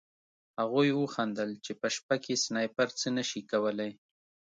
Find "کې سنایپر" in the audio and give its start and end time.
2.23-2.87